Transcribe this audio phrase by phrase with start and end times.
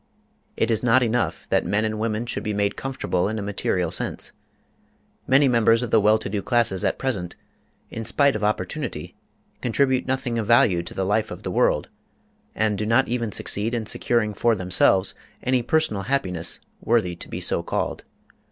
[0.57, 3.91] It is not enough that men and women should be made comfortable in a material
[3.91, 4.31] sense.
[5.27, 7.35] Many members of the well to do classes at present,
[7.91, 9.15] in spite of opportunity,
[9.61, 11.87] contribute nothing of value to the life of the world,
[12.55, 17.39] and do not even succeed in securing for themselves any personal happiness worthy to be
[17.39, 18.03] so called.